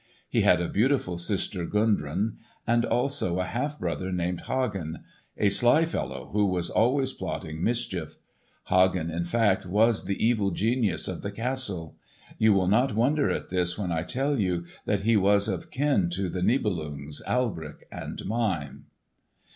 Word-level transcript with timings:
He 0.27 0.41
had 0.41 0.59
a 0.59 0.67
beautiful 0.67 1.19
sister 1.19 1.63
Gudrun; 1.63 2.39
and, 2.65 2.85
also, 2.85 3.39
a 3.39 3.43
half 3.45 3.77
brother 3.79 4.11
named 4.11 4.41
Hagen, 4.47 5.03
a 5.37 5.49
sly 5.49 5.85
fellow 5.85 6.31
who 6.33 6.47
was 6.47 6.71
always 6.71 7.13
plotting 7.13 7.63
mischief. 7.63 8.17
Hagen, 8.69 9.11
in 9.11 9.25
fact, 9.25 9.67
was 9.67 10.05
the 10.05 10.17
evil 10.19 10.49
genius 10.49 11.07
of 11.07 11.21
the 11.21 11.29
castle. 11.29 11.97
You 12.39 12.51
will 12.51 12.67
not 12.67 12.95
wonder 12.95 13.29
at 13.29 13.49
this 13.49 13.77
when 13.77 13.91
I 13.91 14.01
tell 14.01 14.39
you 14.39 14.65
that 14.85 15.01
he 15.01 15.15
was 15.17 15.47
of 15.47 15.69
kin 15.69 16.09
to 16.13 16.29
the 16.29 16.41
Nibelungs, 16.41 17.21
Alberich 17.27 17.83
and 17.91 18.25
Mime. 18.25 18.85